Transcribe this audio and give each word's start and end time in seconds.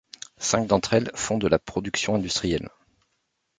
Cinq 0.39 0.65
d'entre 0.65 0.95
elles 0.95 1.11
font 1.13 1.37
de 1.37 1.47
la 1.47 1.59
production 1.59 2.15
industrielle. 2.15 2.69